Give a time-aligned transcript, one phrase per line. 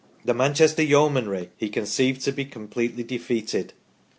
[0.25, 3.73] the Manchester Yeomanry he conceived to be completely defeated